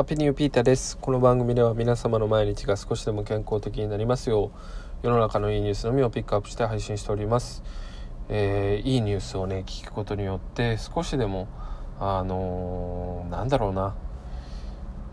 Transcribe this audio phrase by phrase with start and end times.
[0.00, 0.96] ハッピーニューピーターです。
[0.96, 7.62] この番組では皆様の毎日が少しでも健康的になりますよう、世の中のいいニュースのみをピックアップして配信しております。
[8.30, 11.48] えー、いいニュースをね、聞くことによって少しでも、
[11.98, 13.94] あのー、なんだろうな、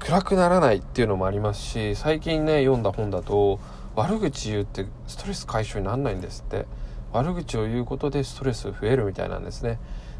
[0.00, 3.60] 暗くならないっていうのもありますし、最近ね、読んだ本だと、
[3.96, 6.66] 悪口言うってストレス解消にならないんですって。
[7.10, 9.78] 悪口を言うことでストレス増えるみたいなんですね。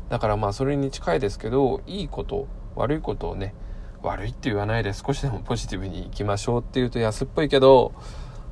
[0.09, 2.46] だからまあそれに近いですけど、いいこと、
[2.77, 3.55] 悪いことをね、
[4.09, 7.93] 悪いって言わないで少しでもポジティブにいきましょうっていうと安っぽいけど、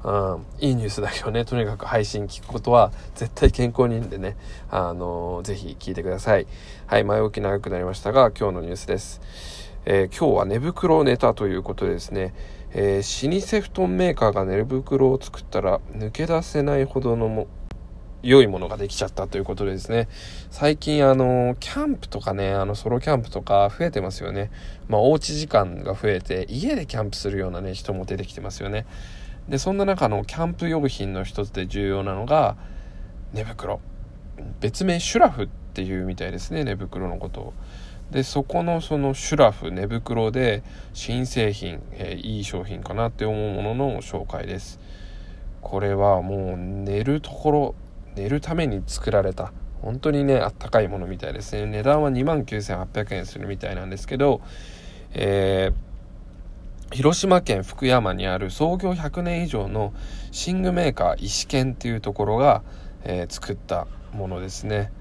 [0.05, 4.37] うん、いいニュースだけをね、 とにかく配信聞くことは絶対健康にいいんでね、
[4.71, 6.47] あのー、ぜひ聞いてください。
[6.87, 9.21] はい、前置き長くなりましたが、今日のニュースです。
[9.85, 12.35] えー、今日は寝袋ネタということでですね、
[12.73, 17.47] えー、老舗布団メーカーが寝袋を作ったら抜け出せないほどのも
[18.23, 20.09] 良いものができちゃったということでですね、
[20.51, 24.51] 最近あの、キャンプとかね、あの、ソロキャンプとか増えてますよね。
[24.89, 28.87] まあ、おうち時間が増えて、家でキャンプするようなね、人も出てきてますよね。
[29.49, 32.57] で、そんな中のキャンプ用品の一つで重要なのが、
[33.33, 33.81] 寝袋。
[34.61, 37.53] 別名シュラフっていうみたいですね、寝袋のことを。
[38.13, 44.79] で、そこのそのシュラフ、寝袋で新製品、えー、いい商品かなって思うものの紹介です。
[45.63, 47.75] これはもう寝るところ
[48.17, 49.53] 寝るために作られた。
[49.83, 54.41] 本当にねあったかいものみたいですね値段は2万9800円するみたいなんですけど、
[55.13, 59.93] えー、広島県福山にある創業100年以上の
[60.47, 62.63] 寝具メーカー石研っていうところが、
[63.03, 64.93] えー、作ったものですね。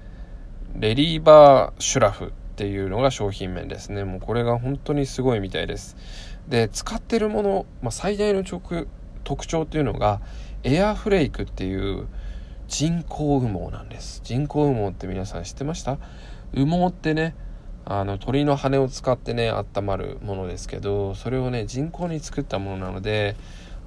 [0.74, 4.04] レリーバーシュラフっていうのが商品名ですね。
[4.04, 5.96] もうこれが本当にすごいみたいです。
[6.48, 10.20] で使ってるもの、まあ、最大の特徴っていうのが
[10.64, 12.08] エアフレイクっていう
[12.72, 14.22] 人工羽毛なんです。
[14.24, 15.98] 人工羽毛って皆さん知ってました？
[16.54, 17.34] 羽毛ってね
[17.84, 23.36] あの鳥の羽を使ってね温まるものですけどそれをね人工に作ったものなので、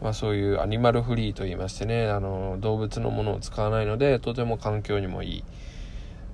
[0.03, 5.43] まあ、そういうアニマルフリーと言いましてねあの動物のものを使わないのでとても環境にもいい。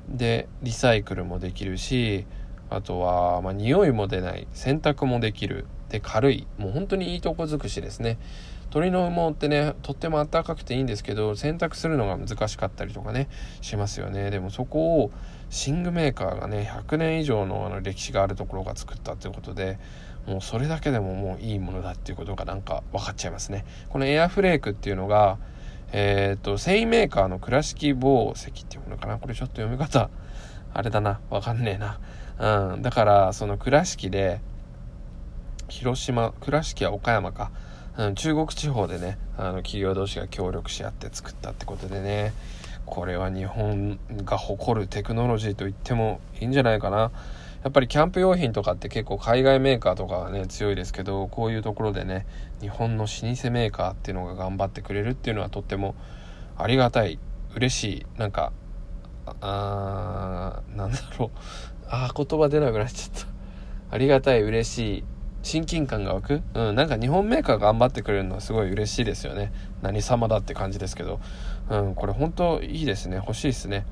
[0.09, 2.25] でリサイクルもできるし
[2.70, 4.46] あとは、まあ、匂いも出ない。
[4.52, 5.68] 洗濯もできる。
[5.91, 8.18] で軽いもう本当にいいとこ尽くしですね。
[8.69, 13.28] 鳥の羽毛ってねとっても暖かくていいんですけど洗濯するのが難しかったりとかね
[13.59, 14.31] しますよね。
[14.31, 15.12] でもそこを
[15.50, 19.78] 寝具メーカーがね100年以上のあの歴史があるところが作ったということで
[20.25, 23.66] もうそれだけでももういいものだっていうことがなんか分かっちゃいますね。
[23.90, 25.38] このエアフレークっていうのが
[25.91, 29.18] えっ、と繊維メーカーの倉敷紡績っていうものかな？
[29.18, 30.09] これちょっと読み方
[30.74, 31.19] あれだな。
[31.30, 32.00] わかんねえな。
[32.72, 32.81] うん。
[32.81, 34.40] だからその倉敷で
[35.72, 37.50] 広島倉敷は岡山か。
[37.98, 42.34] うん、中国地方でねあの企業同士が協力し合って作ったってことでね。
[42.86, 47.12] これは日本が誇るテクノロジーと言ってもいいんじゃないかな。
[47.64, 52.26] やっぱりキャンプ用品とかって結構海外メーカーとかはね強いですけどこういうところでね
[52.60, 55.96] 日本の老舗メーカーっていうのが頑張ってくれるっていうのはとっても
[56.58, 57.18] ありがたい。
[57.56, 58.06] 嬉しい。
[58.18, 58.52] なんか
[59.40, 61.30] あーなんだろう。
[61.88, 63.28] あ言葉出なくなっちゃった。
[63.94, 64.42] ありがたい。
[64.42, 65.04] 嬉しい。
[65.44, 69.52] 親近感が湧く、うん、なんか日本メーカーが頑張ってくれるのはすごい嬉しいですよね。
[69.81, 71.19] 何様だって感じですけど、
[71.69, 73.18] うん、これ本当いいですね。
[73.18, 73.85] 欲しいですね。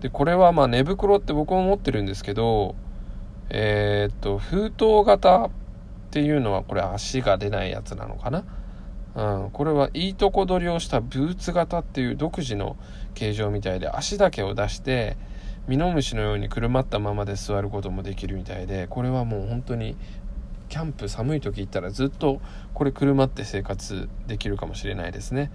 [0.00, 2.74] でこれはまあ寝袋って僕も持ってるんですけど
[3.50, 5.50] えー、っと封筒型っ
[6.10, 8.44] ていうのはこれ足が出ないやつなのかな？
[9.14, 12.76] うん、これはいいとこ取りをしたブーツ型っていう独自の
[13.14, 15.16] 形状みたいで足だけを出して
[15.68, 19.96] ミノムシのようにくるまったままで座ることもできるみたいでこれはもう本当に
[20.72, 22.40] キャンプ寒い時行ったらずっと
[22.72, 25.52] これ車って生活できるかもしれないですね。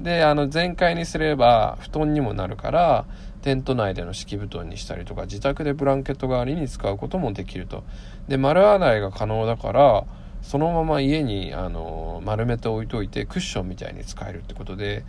[0.00, 3.06] であの全開にすれば布団にもなるから
[3.42, 7.84] テント内での敷布団にしたりとか自宅でブランケット代わりに使うこともできると。
[8.26, 10.04] で丸洗いが可能だから
[10.42, 15.04] そのまま家にあの丸めて置いといてクッションみたいに使えるってことで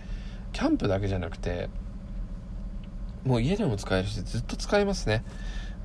[0.53, 1.67] キャンプだけじゃなくて
[3.25, 5.23] もう家でも使えるしずっと使えますね。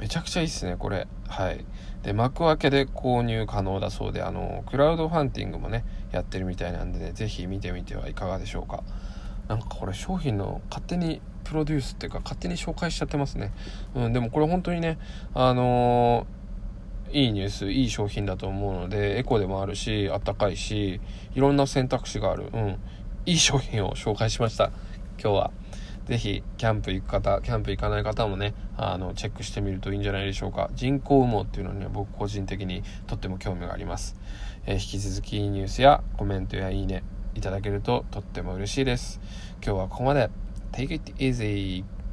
[0.00, 1.06] めちゃくちゃいいっすねこれ。
[1.28, 1.64] はい。
[2.02, 8.82] で幕開けで購入可能だそうであのクラウドファンティングもねやってるみたいなんでね是非見てみてはいかがでしょうか。
[9.48, 13.52] なんかこれ商品の勝手にプロデュースっていうか勝手に紹介しちゃってますね。
[13.94, 14.98] うんでもこれ本当にね
[15.34, 21.00] あのー、いいニュースいい商品だと思うのでエコでもあるしあったかいし
[21.34, 22.48] いろんな選択肢がある。
[22.52, 22.78] うん
[23.24, 24.72] いい商品を紹介しました。
[25.20, 25.50] 今日は。
[26.06, 30.70] ぜひキャンプ行く方キャンプ行かない方もねあのチェックしてみるといいんじゃないでしょうか。
[30.74, 34.16] 人工羽毛っていうのには僕個人的にとっても興味があります、
[34.66, 37.02] えー、引き続きいいニュースやコメントやいいね
[37.34, 39.20] いただけるととっても嬉しいです。
[39.64, 40.30] 今日はここまで。
[40.72, 41.84] Take it easy!